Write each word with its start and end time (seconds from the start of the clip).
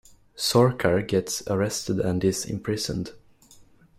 Sarkar 0.35 1.07
gets 1.07 1.45
arrested 1.47 1.99
and 1.99 2.23
is 2.23 2.43
imprisoned. 2.43 3.11